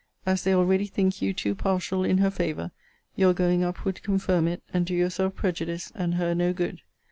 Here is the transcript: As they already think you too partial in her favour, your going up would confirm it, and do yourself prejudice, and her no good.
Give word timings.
As 0.25 0.41
they 0.43 0.55
already 0.55 0.87
think 0.87 1.21
you 1.21 1.31
too 1.31 1.53
partial 1.53 2.03
in 2.03 2.17
her 2.17 2.31
favour, 2.31 2.71
your 3.15 3.35
going 3.35 3.63
up 3.63 3.85
would 3.85 4.01
confirm 4.01 4.47
it, 4.47 4.63
and 4.73 4.83
do 4.83 4.95
yourself 4.95 5.35
prejudice, 5.35 5.91
and 5.93 6.15
her 6.15 6.33
no 6.33 6.53
good. 6.53 6.81